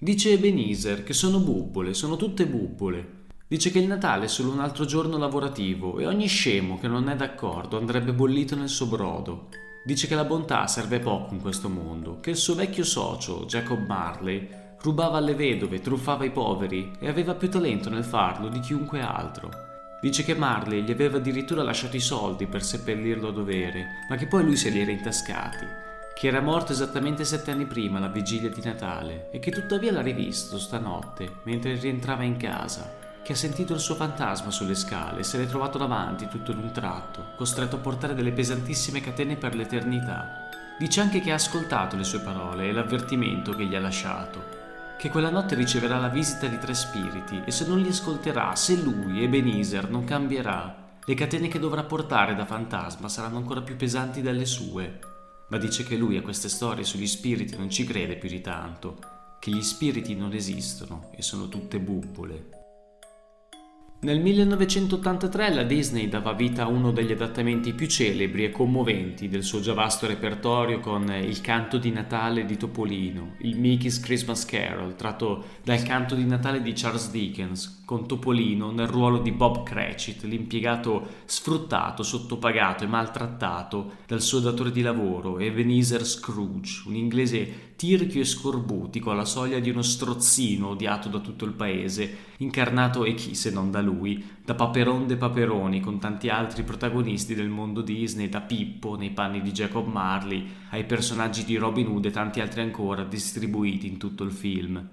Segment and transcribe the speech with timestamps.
[0.00, 3.24] Dice Ebenezer che sono bubbole, sono tutte bubbole.
[3.48, 7.08] Dice che il Natale è solo un altro giorno lavorativo e ogni scemo che non
[7.08, 9.48] è d'accordo andrebbe bollito nel suo brodo.
[9.84, 13.84] Dice che la bontà serve poco in questo mondo, che il suo vecchio socio, Jacob
[13.88, 14.48] Marley,
[14.82, 19.50] rubava alle vedove, truffava i poveri e aveva più talento nel farlo di chiunque altro.
[20.00, 24.28] Dice che Marley gli aveva addirittura lasciato i soldi per seppellirlo a dovere, ma che
[24.28, 25.87] poi lui se li era intascati,
[26.18, 30.00] che era morto esattamente sette anni prima, la vigilia di Natale, e che tuttavia l'ha
[30.00, 32.92] rivisto stanotte mentre rientrava in casa
[33.22, 36.72] che ha sentito il suo fantasma sulle scale e se l'è trovato davanti tutto d'un
[36.72, 40.48] tratto, costretto a portare delle pesantissime catene per l'eternità.
[40.76, 45.10] Dice anche che ha ascoltato le sue parole e l'avvertimento che gli ha lasciato, che
[45.10, 49.22] quella notte riceverà la visita di tre spiriti e se non li ascolterà, se lui,
[49.22, 54.46] Ebenezer, non cambierà, le catene che dovrà portare da fantasma saranno ancora più pesanti delle
[54.46, 55.16] sue.
[55.48, 58.98] Ma dice che lui a queste storie sugli spiriti non ci crede più di tanto,
[59.40, 62.57] che gli spiriti non esistono e sono tutte bubbole.
[64.00, 69.42] Nel 1983 la Disney dava vita a uno degli adattamenti più celebri e commoventi del
[69.42, 74.94] suo già vasto repertorio con Il canto di Natale di Topolino, il Mickey's Christmas Carol,
[74.94, 80.22] tratto dal canto di Natale di Charles Dickens, con Topolino nel ruolo di Bob Cratchit,
[80.24, 88.20] l'impiegato sfruttato, sottopagato e maltrattato dal suo datore di lavoro, Ebenezer Scrooge, un inglese tirchio
[88.20, 93.34] e scorbutico alla soglia di uno strozzino odiato da tutto il paese, incarnato e chi
[93.34, 93.87] se non da lui,
[94.44, 99.40] da Paperon de Paperoni con tanti altri protagonisti del mondo Disney, da Pippo nei panni
[99.40, 104.24] di Jacob Marley ai personaggi di Robin Hood e tanti altri ancora distribuiti in tutto
[104.24, 104.88] il film.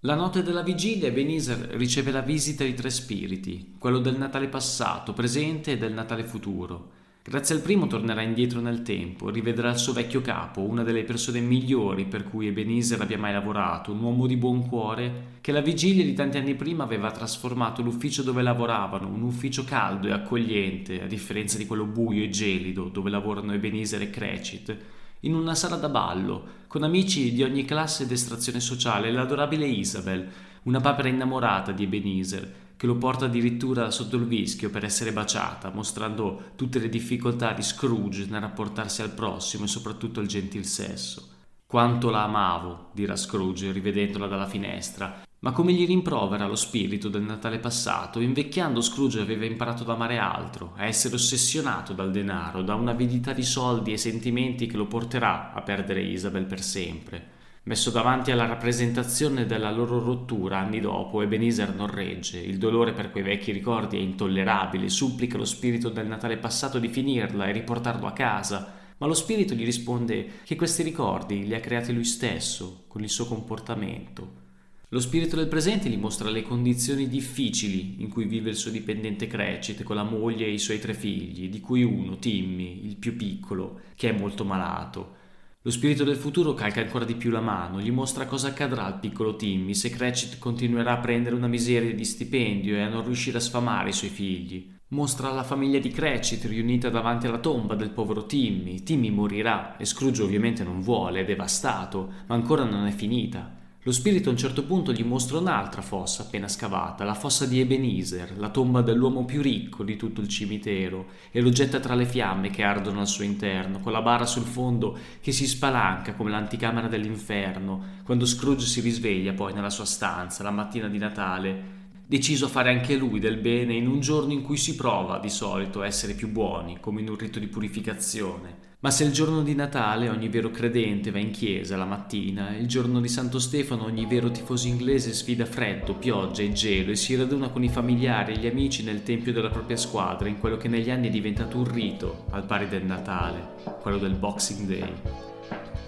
[0.00, 5.12] La notte della vigilia Ebenezer riceve la visita di tre spiriti, quello del Natale passato,
[5.12, 7.00] presente e del Natale futuro.
[7.24, 11.38] Grazie al primo tornerà indietro nel tempo, rivedrà il suo vecchio capo, una delle persone
[11.38, 16.02] migliori per cui Ebenezer abbia mai lavorato, un uomo di buon cuore che la vigilia
[16.02, 21.06] di tanti anni prima aveva trasformato l'ufficio dove lavoravano, un ufficio caldo e accogliente, a
[21.06, 24.76] differenza di quello buio e gelido dove lavorano Ebenezer e Cratchit,
[25.20, 30.28] in una sala da ballo, con amici di ogni classe ed estrazione sociale l'adorabile Isabel,
[30.64, 35.70] una papera innamorata di Ebenezer, che lo porta addirittura sotto il vischio per essere baciata,
[35.70, 41.28] mostrando tutte le difficoltà di Scrooge nel rapportarsi al prossimo e soprattutto al gentil sesso.
[41.64, 47.22] Quanto la amavo, dirà Scrooge rivedendola dalla finestra, ma come gli rimprovera lo spirito del
[47.22, 52.74] Natale passato, invecchiando Scrooge aveva imparato ad amare altro, a essere ossessionato dal denaro, da
[52.74, 57.41] un'avidità di soldi e sentimenti che lo porterà a perdere Isabel per sempre.
[57.64, 63.12] Messo davanti alla rappresentazione della loro rottura anni dopo, Ebenezer non regge, il dolore per
[63.12, 68.08] quei vecchi ricordi è intollerabile, supplica lo spirito del Natale passato di finirla e riportarlo
[68.08, 72.82] a casa, ma lo spirito gli risponde che questi ricordi li ha creati lui stesso,
[72.88, 74.40] con il suo comportamento.
[74.88, 79.28] Lo spirito del presente gli mostra le condizioni difficili in cui vive il suo dipendente
[79.28, 83.16] Cratchit con la moglie e i suoi tre figli, di cui uno, Timmy, il più
[83.16, 85.20] piccolo, che è molto malato.
[85.64, 88.98] Lo spirito del futuro calca ancora di più la mano, gli mostra cosa accadrà al
[88.98, 93.36] piccolo Timmy se Cratchit continuerà a prendere una miseria di stipendio e a non riuscire
[93.36, 94.74] a sfamare i suoi figli.
[94.88, 98.82] Mostra la famiglia di Cratchit riunita davanti alla tomba del povero Timmy.
[98.82, 103.61] Timmy morirà e Scrooge ovviamente non vuole, è devastato, ma ancora non è finita.
[103.84, 107.58] Lo spirito a un certo punto gli mostra un'altra fossa appena scavata, la fossa di
[107.58, 112.06] Ebenezer, la tomba dell'uomo più ricco di tutto il cimitero, e lo getta tra le
[112.06, 116.30] fiamme che ardono al suo interno, con la bara sul fondo che si spalanca come
[116.30, 121.62] l'anticamera dell'inferno, quando Scrooge si risveglia poi nella sua stanza la mattina di Natale,
[122.06, 125.28] deciso a fare anche lui del bene in un giorno in cui si prova di
[125.28, 128.70] solito a essere più buoni, come in un rito di purificazione.
[128.82, 132.66] Ma se il giorno di Natale ogni vero credente va in chiesa la mattina, il
[132.66, 137.14] giorno di Santo Stefano ogni vero tifoso inglese sfida freddo, pioggia e gelo e si
[137.14, 140.66] raduna con i familiari e gli amici nel tempio della propria squadra, in quello che
[140.66, 143.50] negli anni è diventato un rito, al pari del Natale,
[143.80, 144.92] quello del Boxing Day.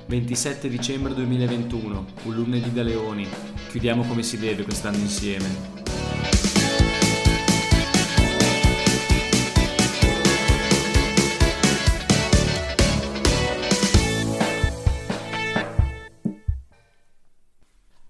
[0.07, 3.27] 27 dicembre 2021, un lunedì da leoni.
[3.71, 5.84] Chiudiamo come si deve quest'anno insieme.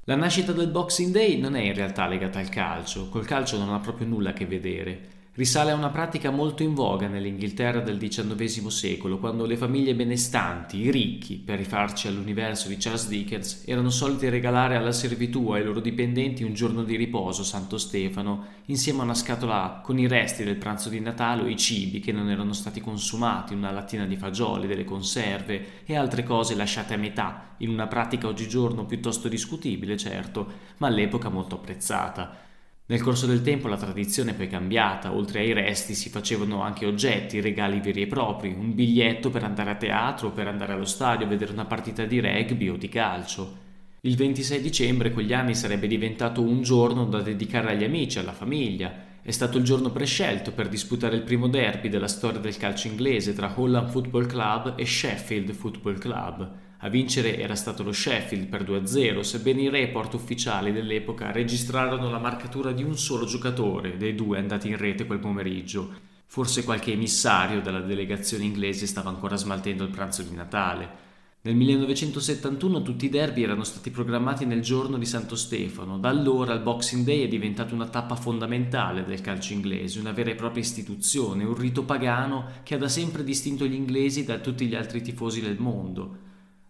[0.06, 3.72] La nascita del Boxing Day non è in realtà legata al calcio, col calcio non
[3.72, 5.13] ha proprio nulla a che vedere.
[5.36, 10.78] Risale a una pratica molto in voga nell'Inghilterra del XIX secolo, quando le famiglie benestanti,
[10.78, 15.80] i ricchi, per rifarci all'universo di Charles Dickens, erano soliti regalare alla servitù ai loro
[15.80, 20.54] dipendenti un giorno di riposo, Santo Stefano, insieme a una scatola con i resti del
[20.54, 24.68] pranzo di Natale o i cibi che non erano stati consumati, una lattina di fagioli,
[24.68, 30.46] delle conserve e altre cose lasciate a metà, in una pratica oggigiorno piuttosto discutibile, certo,
[30.76, 32.52] ma all'epoca molto apprezzata.
[32.86, 36.84] Nel corso del tempo la tradizione è poi cambiata, oltre ai resti si facevano anche
[36.84, 41.24] oggetti, regali veri e propri, un biglietto per andare a teatro per andare allo stadio
[41.24, 43.62] a vedere una partita di rugby o di calcio.
[44.02, 48.92] Il 26 dicembre quegli anni sarebbe diventato un giorno da dedicare agli amici, alla famiglia.
[49.22, 53.32] È stato il giorno prescelto per disputare il primo derby della storia del calcio inglese
[53.32, 56.52] tra Holland Football Club e Sheffield Football Club.
[56.84, 62.18] A vincere era stato lo Sheffield per 2-0, sebbene i report ufficiali dell'epoca registrarono la
[62.18, 65.90] marcatura di un solo giocatore dei due andati in rete quel pomeriggio.
[66.26, 71.02] Forse qualche emissario della delegazione inglese stava ancora smaltendo il pranzo di Natale.
[71.40, 75.96] Nel 1971 tutti i derby erano stati programmati nel giorno di Santo Stefano.
[75.96, 80.32] Da allora il Boxing Day è diventato una tappa fondamentale del calcio inglese, una vera
[80.32, 84.66] e propria istituzione, un rito pagano che ha da sempre distinto gli inglesi da tutti
[84.66, 86.23] gli altri tifosi del mondo.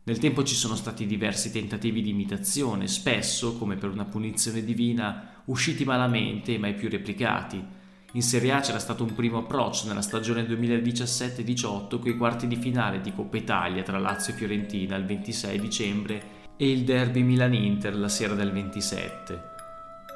[0.06, 5.40] Nel tempo ci sono stati diversi tentativi di imitazione, spesso, come per una punizione divina,
[5.46, 7.64] usciti malamente e mai più replicati.
[8.12, 12.56] In Serie A c'era stato un primo approccio nella stagione 2017-18 con i quarti di
[12.56, 16.22] finale di Coppa Italia tra Lazio e Fiorentina il 26 dicembre
[16.58, 19.53] e il derby Milan-Inter la sera del 27.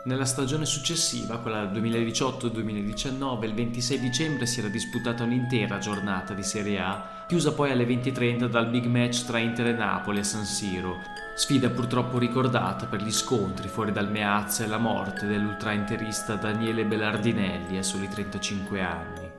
[0.09, 6.81] Nella stagione successiva, quella 2018-2019, il 26 dicembre si era disputata un'intera giornata di Serie
[6.81, 10.95] A, chiusa poi alle 20.30 dal big match tra Inter e Napoli a San Siro,
[11.37, 17.77] sfida purtroppo ricordata per gli scontri fuori dal Meazza e la morte dell'ultrainterista Daniele Belardinelli
[17.77, 19.31] a soli 35 anni.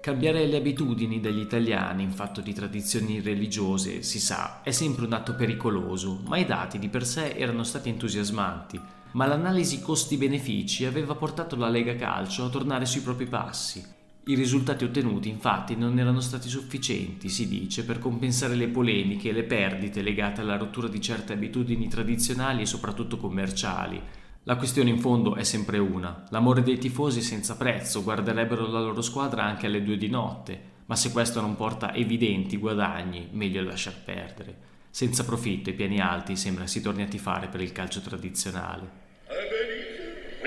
[0.00, 5.12] Cambiare le abitudini degli italiani in fatto di tradizioni religiose, si sa, è sempre un
[5.12, 11.16] atto pericoloso, ma i dati di per sé erano stati entusiasmanti ma l'analisi costi-benefici aveva
[11.16, 13.84] portato la Lega Calcio a tornare sui propri passi.
[14.26, 19.32] I risultati ottenuti infatti non erano stati sufficienti, si dice, per compensare le polemiche e
[19.32, 24.00] le perdite legate alla rottura di certe abitudini tradizionali e soprattutto commerciali.
[24.44, 26.24] La questione in fondo è sempre una.
[26.30, 30.94] L'amore dei tifosi senza prezzo, guarderebbero la loro squadra anche alle due di notte, ma
[30.94, 34.56] se questo non porta evidenti guadagni, meglio lasciar perdere.
[34.90, 39.06] Senza profitto e piani alti sembra si torni a tifare per il calcio tradizionale.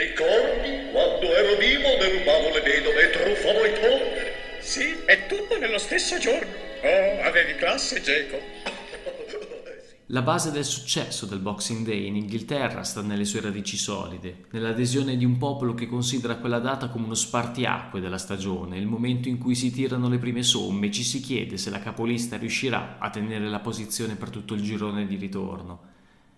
[0.02, 4.32] E ricordi quando ero vivo derubavo le vedove e truffavo i poveri?
[4.60, 6.52] Sì, è tutto nello stesso giorno.
[6.82, 8.40] Oh, avevi classe, Jacob.
[10.08, 15.16] La base del successo del Boxing Day in Inghilterra sta nelle sue radici solide, nell'adesione
[15.18, 19.38] di un popolo che considera quella data come uno spartiacque della stagione, il momento in
[19.38, 23.12] cui si tirano le prime somme e ci si chiede se la capolista riuscirà a
[23.12, 25.90] tenere la posizione per tutto il girone di ritorno.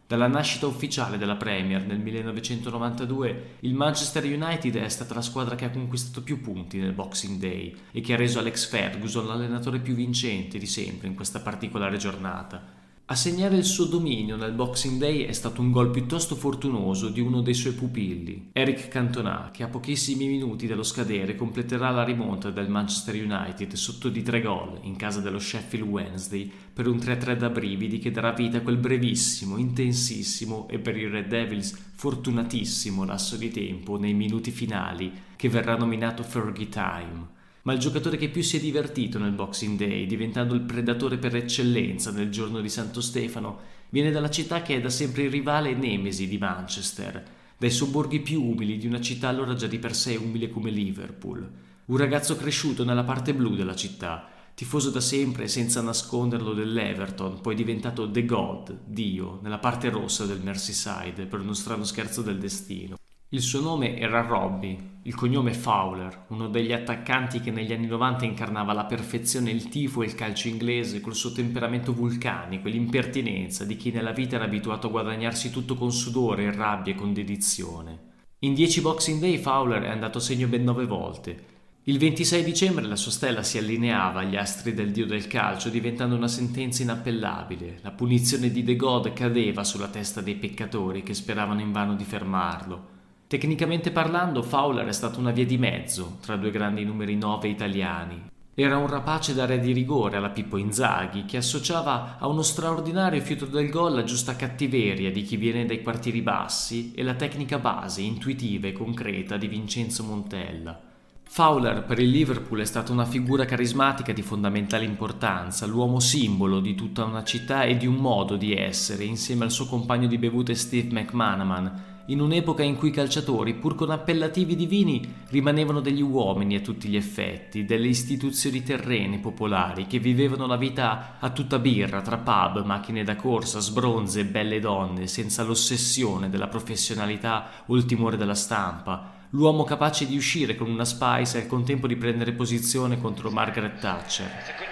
[0.06, 5.66] Dalla nascita ufficiale della Premier nel 1992, il Manchester United è stata la squadra che
[5.66, 9.96] ha conquistato più punti nel Boxing Day e che ha reso Alex Ferguson l'allenatore più
[9.96, 12.83] vincente di sempre in questa particolare giornata.
[13.08, 17.20] A segnare il suo dominio nel Boxing Day è stato un gol piuttosto fortunoso di
[17.20, 22.50] uno dei suoi pupilli, Eric Cantona, che a pochissimi minuti dallo scadere completerà la rimonta
[22.50, 27.36] del Manchester United sotto di tre gol in casa dello Sheffield Wednesday per un 3-3
[27.36, 33.04] da brividi che darà vita a quel brevissimo, intensissimo e per i Red Devils fortunatissimo
[33.04, 37.33] lasso di tempo nei minuti finali che verrà nominato Fergie Time
[37.64, 41.36] ma il giocatore che più si è divertito nel Boxing Day, diventando il predatore per
[41.36, 45.70] eccellenza nel giorno di Santo Stefano, viene dalla città che è da sempre il rivale
[45.70, 47.24] e nemesi di Manchester,
[47.58, 51.50] dai sobborghi più umili di una città allora già di per sé umile come Liverpool.
[51.86, 57.56] Un ragazzo cresciuto nella parte blu della città, tifoso da sempre senza nasconderlo dell'Everton, poi
[57.56, 62.98] diventato The God, Dio, nella parte rossa del Merseyside per uno strano scherzo del destino.
[63.34, 68.26] Il suo nome era Robbie, il cognome Fowler, uno degli attaccanti che negli anni 90
[68.26, 73.66] incarnava alla perfezione il tifo e il calcio inglese col suo temperamento vulcanico e l'impertinenza
[73.66, 78.12] di chi nella vita era abituato a guadagnarsi tutto con sudore, rabbia e con dedizione.
[78.42, 81.46] In 10 Boxing Day Fowler è andato a segno ben nove volte.
[81.86, 86.16] Il 26 dicembre la sua stella si allineava agli astri del dio del calcio, diventando
[86.16, 87.80] una sentenza inappellabile.
[87.82, 92.93] La punizione di The God cadeva sulla testa dei peccatori che speravano invano di fermarlo.
[93.34, 98.30] Tecnicamente parlando, Fowler è stata una via di mezzo tra due grandi numeri 9 italiani.
[98.54, 103.48] Era un rapace d'area di rigore alla Pippo Inzaghi, che associava a uno straordinario fiuto
[103.48, 108.02] del gol la giusta cattiveria di chi viene dai quartieri bassi e la tecnica base,
[108.02, 110.80] intuitiva e concreta di Vincenzo Montella.
[111.24, 116.76] Fowler per il Liverpool è stata una figura carismatica di fondamentale importanza, l'uomo simbolo di
[116.76, 120.54] tutta una città e di un modo di essere, insieme al suo compagno di bevute
[120.54, 126.56] Steve McManaman, in un'epoca in cui i calciatori, pur con appellativi divini, rimanevano degli uomini
[126.56, 132.02] a tutti gli effetti, delle istituzioni terrene popolari che vivevano la vita a tutta birra,
[132.02, 137.86] tra pub, macchine da corsa, sbronze e belle donne, senza l'ossessione della professionalità o il
[137.86, 142.34] timore della stampa, l'uomo capace di uscire con una spice e al contempo di prendere
[142.34, 144.63] posizione contro Margaret Thatcher.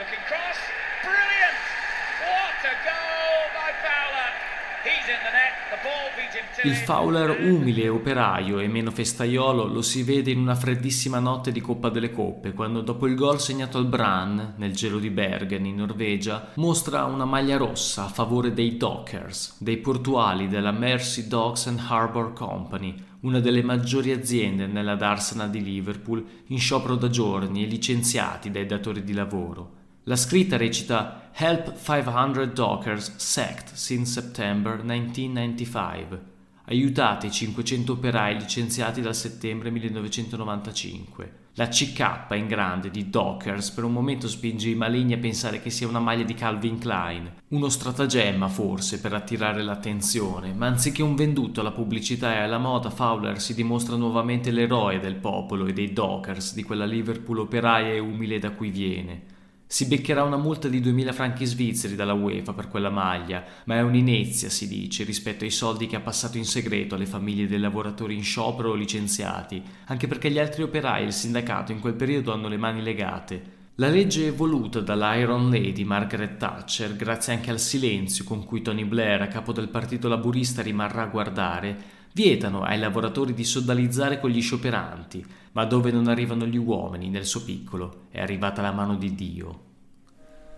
[6.63, 11.59] Il Fowler umile, operaio e meno festaiolo lo si vede in una freddissima notte di
[11.59, 15.77] Coppa delle Coppe, quando dopo il gol segnato al Brann, nel gelo di Bergen in
[15.77, 21.81] Norvegia, mostra una maglia rossa a favore dei Dockers, dei portuali della Mercy Docks and
[21.83, 27.67] Harbour Company, una delle maggiori aziende nella Arsenal di Liverpool, in sciopero da giorni e
[27.67, 29.79] licenziati dai datori di lavoro.
[30.03, 36.30] La scritta recita Help 500 Dockers sacked since September 1995
[36.71, 41.39] aiutate i 500 operai licenziati dal settembre 1995.
[41.55, 45.69] La CK in grande di Dockers per un momento spinge i maligni a pensare che
[45.69, 51.15] sia una maglia di Calvin Klein, uno stratagemma forse per attirare l'attenzione, ma anziché un
[51.15, 55.91] venduto alla pubblicità e alla moda, Fowler si dimostra nuovamente l'eroe del popolo e dei
[55.91, 59.30] Dockers, di quella Liverpool operaia e umile da cui viene.
[59.71, 63.81] Si beccherà una multa di 2000 franchi svizzeri dalla UEFA per quella maglia, ma è
[63.81, 68.13] un'inezia, si dice, rispetto ai soldi che ha passato in segreto alle famiglie dei lavoratori
[68.13, 72.33] in sciopero o licenziati, anche perché gli altri operai e il sindacato in quel periodo
[72.33, 73.59] hanno le mani legate.
[73.75, 79.21] La legge voluta dall'Iron Lady Margaret Thatcher, grazie anche al silenzio con cui Tony Blair,
[79.21, 81.77] a capo del partito laburista, rimarrà a guardare,
[82.13, 87.25] vietano ai lavoratori di sodalizzare con gli scioperanti, ma dove non arrivano gli uomini nel
[87.25, 89.69] suo piccolo è arrivata la mano di Dio.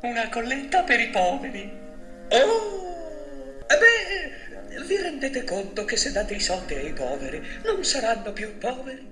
[0.02, 1.72] Una colletta per i poveri.
[2.30, 2.82] Oh!
[3.68, 8.58] E beh, vi rendete conto che se date i soldi ai poveri non saranno più
[8.58, 9.12] poveri?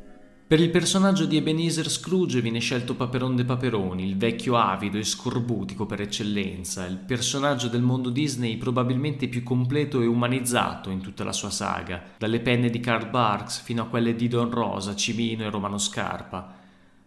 [0.51, 5.05] Per il personaggio di Ebenezer Scrooge viene scelto Paperon de Paperoni, il vecchio avido e
[5.05, 11.23] scorbutico per eccellenza, il personaggio del mondo Disney probabilmente più completo e umanizzato in tutta
[11.23, 15.45] la sua saga, dalle penne di Karl Barks fino a quelle di Don Rosa, Cimino
[15.45, 16.60] e Romano Scarpa.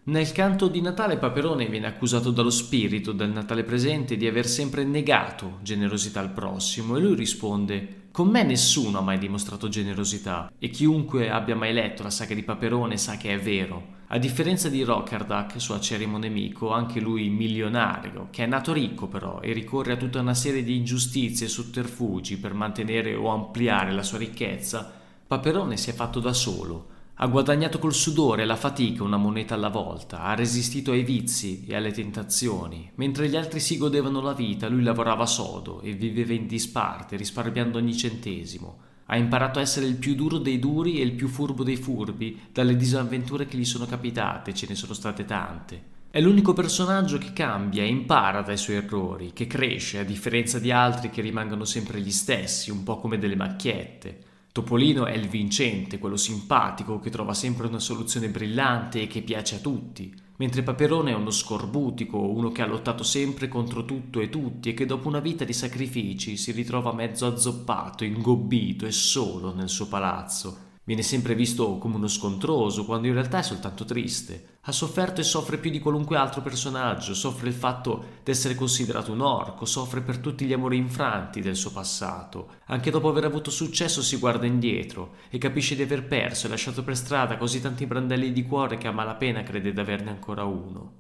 [0.07, 4.85] Nel canto di Natale Paperone viene accusato dallo spirito del Natale presente di aver sempre
[4.85, 10.69] negato generosità al prossimo e lui risponde con me nessuno ha mai dimostrato generosità e
[10.69, 14.03] chiunque abbia mai letto la saga di Paperone sa che è vero.
[14.09, 19.41] A differenza di Rockerduck, suo acerimo nemico, anche lui milionario, che è nato ricco però
[19.41, 24.03] e ricorre a tutta una serie di ingiustizie e sotterfugi per mantenere o ampliare la
[24.03, 24.93] sua ricchezza,
[25.27, 29.55] Paperone si è fatto da solo ha guadagnato col sudore e la fatica una moneta
[29.55, 32.91] alla volta, ha resistito ai vizi e alle tentazioni.
[32.97, 37.79] Mentre gli altri si godevano la vita, lui lavorava sodo e viveva in disparte, risparmiando
[37.79, 38.79] ogni centesimo.
[39.07, 42.41] Ha imparato a essere il più duro dei duri e il più furbo dei furbi
[42.51, 45.93] dalle disavventure che gli sono capitate, ce ne sono state tante.
[46.11, 50.73] È l'unico personaggio che cambia e impara dai suoi errori, che cresce, a differenza di
[50.73, 54.33] altri che rimangono sempre gli stessi, un po' come delle macchiette.
[54.55, 59.57] Topolino è il vincente, quello simpatico che trova sempre una soluzione brillante e che piace
[59.57, 64.29] a tutti, mentre Paperone è uno scorbutico, uno che ha lottato sempre contro tutto e
[64.29, 69.53] tutti e che dopo una vita di sacrifici si ritrova mezzo azzoppato, ingobbito e solo
[69.53, 70.64] nel suo palazzo.
[70.87, 74.59] Viene sempre visto come uno scontroso, quando in realtà è soltanto triste.
[74.65, 79.23] Ha sofferto e soffre più di qualunque altro personaggio, soffre il fatto d'essere considerato un
[79.23, 82.57] orco, soffre per tutti gli amori infranti del suo passato.
[82.67, 86.85] Anche dopo aver avuto successo si guarda indietro e capisce di aver perso e lasciato
[86.85, 90.93] per strada così tanti brandelli di cuore che a malapena crede d'averne ancora uno.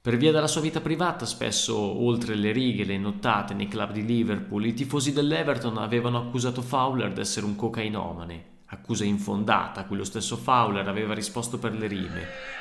[0.00, 4.04] Per via della sua vita privata, spesso oltre le righe, le nottate nei club di
[4.04, 10.04] Liverpool, i tifosi dell'Everton avevano accusato Fowler d'essere un cocainomane accusa infondata a cui lo
[10.04, 12.56] stesso Fowler aveva risposto per le rime.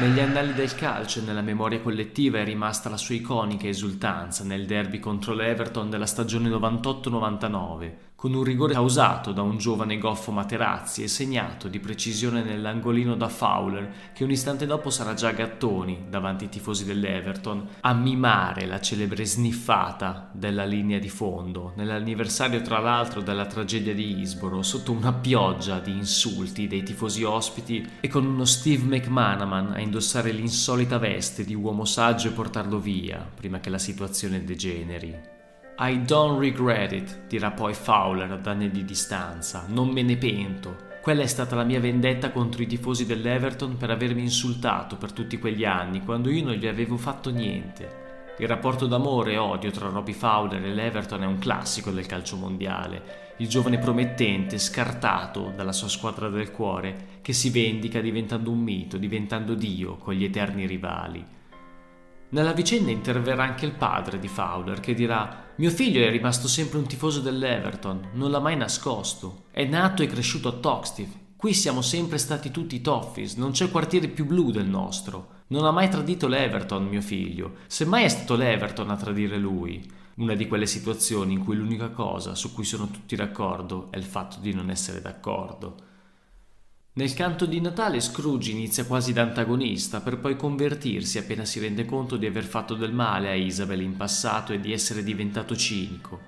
[0.00, 4.64] Negli annali del calcio e nella memoria collettiva è rimasta la sua iconica esultanza nel
[4.64, 11.02] derby contro l'Everton della stagione 98-99, con un rigore causato da un giovane goffo Materazzi
[11.02, 16.44] e segnato di precisione nell'angolino da Fowler che un istante dopo sarà già Gattoni davanti
[16.44, 23.22] ai tifosi dell'Everton a mimare la celebre sniffata della linea di fondo nell'anniversario tra l'altro
[23.22, 28.44] della tragedia di Isboro sotto una pioggia di insulti dei tifosi ospiti e con uno
[28.44, 33.78] Steve McManaman a indossare l'insolita veste di uomo saggio e portarlo via prima che la
[33.78, 35.38] situazione degeneri.
[35.82, 40.76] I don't regret it, dirà poi Fowler ad anni di distanza, non me ne pento.
[41.00, 45.38] Quella è stata la mia vendetta contro i tifosi dell'Everton per avermi insultato per tutti
[45.38, 48.34] quegli anni, quando io non gli avevo fatto niente.
[48.38, 52.36] Il rapporto d'amore e odio tra Robbie Fowler e l'Everton è un classico del calcio
[52.36, 53.34] mondiale.
[53.38, 58.98] Il giovane promettente, scartato dalla sua squadra del cuore, che si vendica diventando un mito,
[58.98, 61.38] diventando Dio con gli eterni rivali.
[62.32, 66.78] Nella vicenda interverrà anche il padre di Fowler che dirà mio figlio è rimasto sempre
[66.78, 69.46] un tifoso dell'Everton, non l'ha mai nascosto.
[69.50, 71.08] È nato e cresciuto a Toxteth.
[71.34, 75.38] Qui siamo sempre stati tutti Toffees, non c'è quartiere più blu del nostro.
[75.48, 77.56] Non ha mai tradito l'Everton, mio figlio.
[77.66, 79.84] Semmai è stato l'Everton a tradire lui.
[80.16, 84.04] Una di quelle situazioni in cui l'unica cosa su cui sono tutti d'accordo è il
[84.04, 85.88] fatto di non essere d'accordo.
[86.92, 91.84] Nel canto di Natale Scrooge inizia quasi da antagonista per poi convertirsi appena si rende
[91.84, 96.20] conto di aver fatto del male a Isabel in passato e di essere diventato cinico.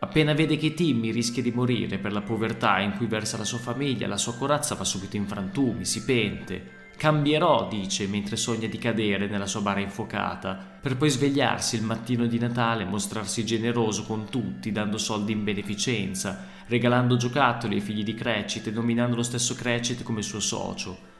[0.00, 3.56] Appena vede che Timmy rischia di morire per la povertà in cui versa la sua
[3.56, 6.80] famiglia, la sua corazza va subito in frantumi, si pente.
[6.94, 12.26] Cambierò, dice, mentre sogna di cadere nella sua bara infuocata, per poi svegliarsi il mattino
[12.26, 18.02] di Natale e mostrarsi generoso con tutti, dando soldi in beneficenza, regalando giocattoli ai figli
[18.02, 21.10] di Cratchit e nominando lo stesso Cratchit come suo socio.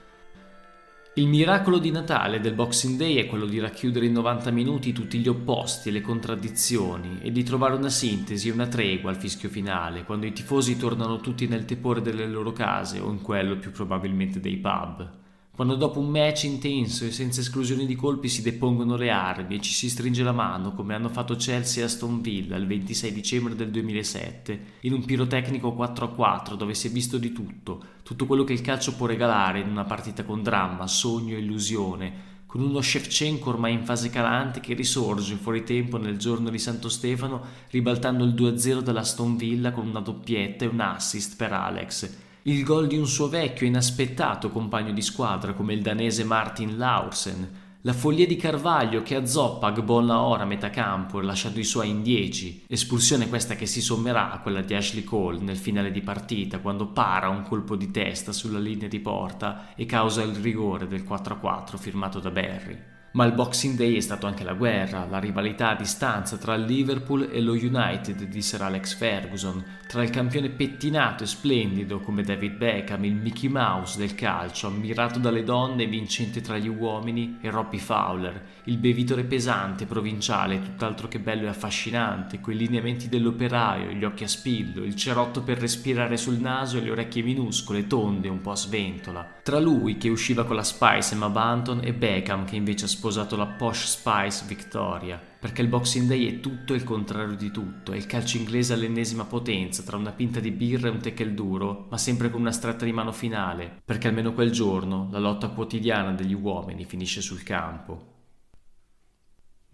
[1.16, 5.18] Il miracolo di Natale del Boxing Day è quello di racchiudere in 90 minuti tutti
[5.18, 9.50] gli opposti e le contraddizioni e di trovare una sintesi e una tregua al fischio
[9.50, 13.73] finale, quando i tifosi tornano tutti nel tepore delle loro case o in quello più
[13.73, 15.21] probabilmente dei pub
[15.62, 19.61] quando dopo un match intenso e senza esclusioni di colpi si depongono le armi e
[19.61, 23.54] ci si stringe la mano come hanno fatto Chelsea e Aston Villa il 26 dicembre
[23.54, 28.26] del 2007 in un pirotecnico 4 a 4 dove si è visto di tutto, tutto
[28.26, 32.12] quello che il calcio può regalare in una partita con dramma, sogno e illusione,
[32.47, 36.88] con uno Shevchenko ormai in fase calante che risorge fuori tempo nel giorno di Santo
[36.88, 37.40] Stefano
[37.71, 42.88] ribaltando il 2-0 dell'Aston Villa con una doppietta e un assist per Alex il gol
[42.88, 47.92] di un suo vecchio e inaspettato compagno di squadra come il danese Martin Laursen, la
[47.92, 52.64] follia di Carvaglio che azzoppa Agbon ora a metà campo lasciando i suoi in 10,
[52.66, 56.88] espulsione questa che si sommerà a quella di Ashley Cole nel finale di partita quando
[56.88, 61.78] para un colpo di testa sulla linea di porta e causa il rigore del 4-4
[61.78, 62.78] firmato da Barry.
[63.14, 66.64] Ma il Boxing Day è stato anche la guerra, la rivalità a distanza tra il
[66.64, 72.23] Liverpool e lo United di Sir Alex Ferguson, tra il campione pettinato e splendido come
[72.23, 77.36] David Beckham, il Mickey Mouse del calcio, ammirato dalle donne e vincente tra gli uomini,
[77.43, 83.91] e Robbie Fowler, il bevitore pesante, provinciale, tutt'altro che bello e affascinante, quei lineamenti dell'operaio,
[83.91, 88.30] gli occhi a spillo, il cerotto per respirare sul naso e le orecchie minuscole, tonde,
[88.30, 89.41] un po' a sventola.
[89.43, 93.47] Tra lui, che usciva con la Spice Emma Banton, e Beckham, che invece sposato la
[93.47, 98.06] Posh Spice Victoria, perché il Boxing Day è tutto il contrario di tutto, è il
[98.06, 102.30] calcio inglese all'ennesima potenza, tra una pinta di birra e un tackle duro, ma sempre
[102.30, 106.84] con una stretta di mano finale, perché almeno quel giorno la lotta quotidiana degli uomini
[106.84, 108.10] finisce sul campo.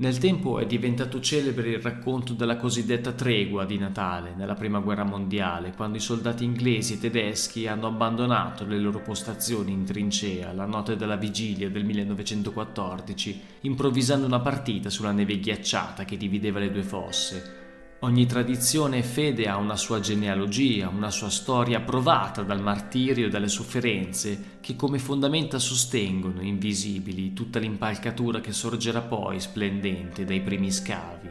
[0.00, 5.02] Nel tempo è diventato celebre il racconto della cosiddetta tregua di Natale nella Prima Guerra
[5.02, 10.66] Mondiale, quando i soldati inglesi e tedeschi hanno abbandonato le loro postazioni in trincea la
[10.66, 16.84] notte della vigilia del 1914, improvvisando una partita sulla neve ghiacciata che divideva le due
[16.84, 17.57] fosse.
[18.02, 23.28] Ogni tradizione e fede ha una sua genealogia, una sua storia provata dal martirio e
[23.28, 30.70] dalle sofferenze, che come fondamenta sostengono, invisibili, tutta l'impalcatura che sorgerà poi splendente dai primi
[30.70, 31.28] scavi.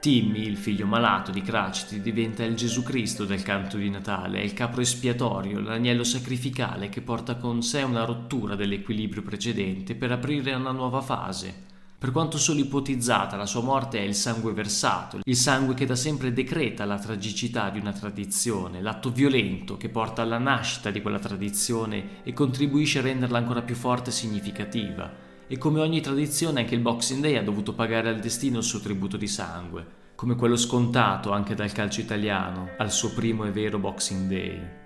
[0.00, 4.54] Timmy, il figlio malato di Cratchit, diventa il Gesù Cristo del canto di Natale, il
[4.54, 10.72] capro espiatorio, l'agnello sacrificale che porta con sé una rottura dell'equilibrio precedente per aprire una
[10.72, 11.68] nuova fase,
[12.00, 15.94] per quanto solo ipotizzata, la sua morte è il sangue versato, il sangue che da
[15.94, 21.18] sempre decreta la tragicità di una tradizione, l'atto violento che porta alla nascita di quella
[21.18, 25.12] tradizione e contribuisce a renderla ancora più forte e significativa.
[25.46, 28.80] E come ogni tradizione anche il Boxing Day ha dovuto pagare al destino il suo
[28.80, 33.78] tributo di sangue, come quello scontato anche dal calcio italiano al suo primo e vero
[33.78, 34.79] Boxing Day.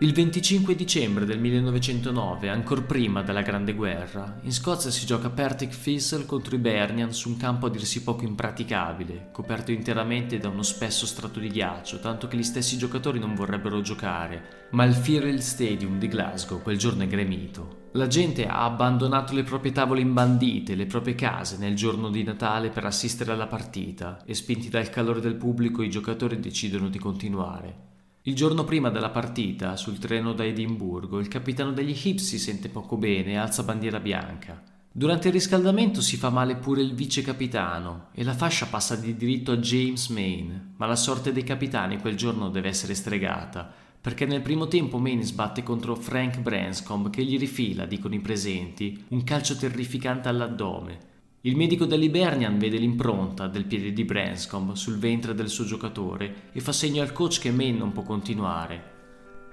[0.00, 5.74] Il 25 dicembre del 1909, ancor prima della Grande Guerra, in Scozia si gioca Partick
[5.74, 10.50] Thistle contro i Bernian su un campo a dir si poco impraticabile, coperto interamente da
[10.50, 14.92] uno spesso strato di ghiaccio, tanto che gli stessi giocatori non vorrebbero giocare, ma il
[14.92, 17.84] Firrell Stadium di Glasgow quel giorno è gremito.
[17.92, 22.68] La gente ha abbandonato le proprie tavole imbandite, le proprie case nel giorno di Natale
[22.68, 27.94] per assistere alla partita e spinti dal calore del pubblico i giocatori decidono di continuare.
[28.28, 32.68] Il giorno prima della partita, sul treno da Edimburgo, il capitano degli Hips si sente
[32.68, 34.60] poco bene e alza bandiera bianca.
[34.90, 39.14] Durante il riscaldamento si fa male pure il vice capitano e la fascia passa di
[39.14, 44.26] diritto a James Maine, ma la sorte dei capitani quel giorno deve essere stregata, perché
[44.26, 49.22] nel primo tempo Maine sbatte contro Frank Branscombe che gli rifila, dicono i presenti, un
[49.22, 51.14] calcio terrificante all'addome.
[51.46, 56.60] Il medico dell'Ibernian vede l'impronta del piede di Branscombe sul ventre del suo giocatore e
[56.60, 58.94] fa segno al coach che Maine non può continuare.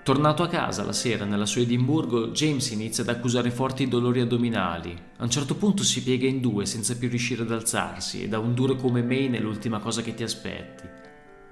[0.02, 5.00] Tornato a casa la sera nella sua Edimburgo, James inizia ad accusare forti dolori addominali.
[5.18, 8.40] A un certo punto si piega in due senza più riuscire ad alzarsi e da
[8.40, 10.86] un duro come Maine è l'ultima cosa che ti aspetti.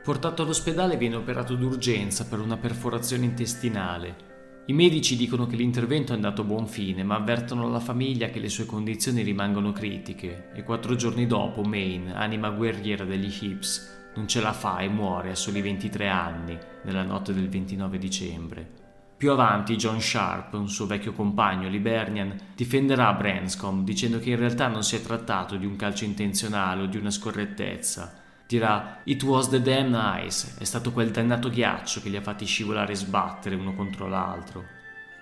[0.03, 4.30] Portato all'ospedale viene operato d'urgenza per una perforazione intestinale.
[4.65, 8.39] I medici dicono che l'intervento è andato a buon fine, ma avvertono alla famiglia che
[8.39, 14.27] le sue condizioni rimangono critiche e quattro giorni dopo Maine, anima guerriera degli Hips, non
[14.27, 18.69] ce la fa e muore a soli 23 anni, nella notte del 29 dicembre.
[19.17, 24.67] Più avanti John Sharp, un suo vecchio compagno Libernian, difenderà Branscombe dicendo che in realtà
[24.67, 28.20] non si è trattato di un calcio intenzionale o di una scorrettezza.
[28.51, 32.43] Dirà It was the damn ice, è stato quel dannato ghiaccio che li ha fatti
[32.43, 34.65] scivolare e sbattere uno contro l'altro.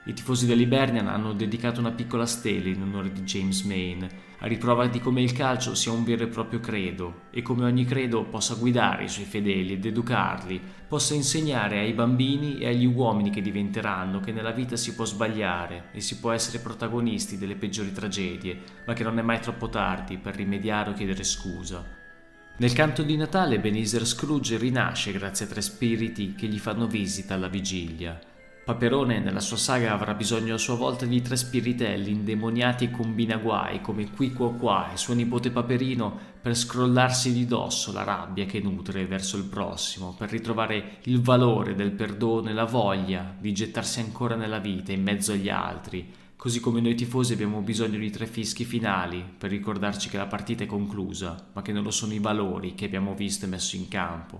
[0.06, 4.88] I tifosi dell'Hibernian hanno dedicato una piccola stela in onore di James Maine, a riprova
[4.88, 8.56] di come il calcio sia un vero e proprio credo e come ogni credo possa
[8.56, 14.22] guidare i suoi fedeli ed educarli, possa insegnare ai bambini e agli uomini che diventeranno
[14.22, 18.94] che nella vita si può sbagliare e si può essere protagonisti delle peggiori tragedie, ma
[18.94, 21.99] che non è mai troppo tardi per rimediare o chiedere scusa.
[22.60, 27.36] Nel canto di Natale Ebenezer Scrooge rinasce grazie a tre spiriti che gli fanno visita
[27.36, 28.20] alla vigilia.
[28.66, 33.80] Paperone nella sua saga avrà bisogno a sua volta di tre spiritelli indemoniati e combinaguai
[33.80, 38.60] come Qui Qua Qua e suo nipote Paperino per scrollarsi di dosso la rabbia che
[38.60, 44.02] nutre verso il prossimo, per ritrovare il valore del perdono e la voglia di gettarsi
[44.02, 48.26] ancora nella vita in mezzo agli altri, così come noi tifosi abbiamo bisogno di tre
[48.26, 52.20] fischi finali per ricordarci che la partita è conclusa, ma che non lo sono i
[52.20, 54.40] valori che abbiamo visto e messo in campo.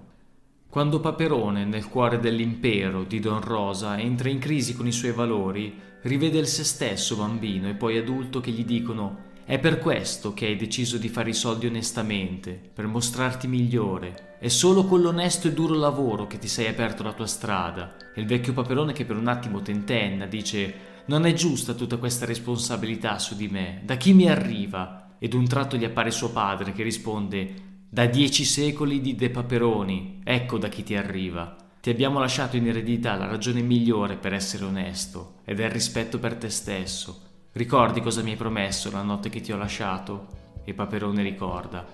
[0.70, 5.78] Quando Paperone, nel cuore dell'impero di Don Rosa, entra in crisi con i suoi valori,
[6.04, 10.46] rivede il se stesso bambino e poi adulto che gli dicono è per questo che
[10.46, 14.38] hai deciso di fare i soldi onestamente, per mostrarti migliore.
[14.40, 17.98] È solo con l'onesto e duro lavoro che ti sei aperto la tua strada.
[18.16, 22.28] E il vecchio Paperone che per un attimo tentenna dice non è giusta tutta questa
[22.28, 25.16] responsabilità su di me, da chi mi arriva?
[25.18, 30.22] Ed un tratto gli appare suo padre che risponde da dieci secoli di De Paperoni,
[30.24, 31.56] ecco da chi ti arriva.
[31.82, 36.20] Ti abbiamo lasciato in eredità la ragione migliore per essere onesto, ed è il rispetto
[36.20, 37.22] per te stesso.
[37.54, 40.28] Ricordi cosa mi hai promesso la notte che ti ho lasciato?
[40.64, 41.88] E Paperone ricorda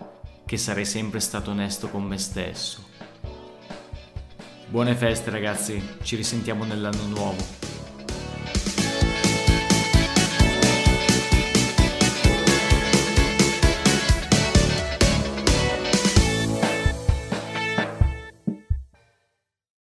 [0.46, 2.84] che sarei sempre stato onesto con me stesso.
[4.68, 7.65] Buone feste ragazzi, ci risentiamo nell'anno nuovo.